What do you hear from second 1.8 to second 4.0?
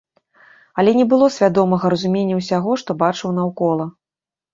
разумення ўсяго, што бачыў наўкола.